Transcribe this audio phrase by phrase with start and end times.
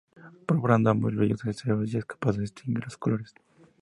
[0.47, 3.35] Comparando ambos brillos el cerebro ya es capaz de distinguir los colores.